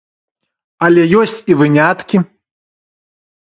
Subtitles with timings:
[0.87, 2.17] Але ёсць і выняткі.